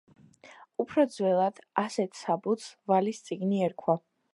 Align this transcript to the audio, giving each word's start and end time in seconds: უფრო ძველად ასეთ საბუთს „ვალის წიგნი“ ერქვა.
უფრო 0.83 1.05
ძველად 1.17 1.61
ასეთ 1.85 2.19
საბუთს 2.23 2.75
„ვალის 2.93 3.23
წიგნი“ 3.31 3.67
ერქვა. 3.73 4.03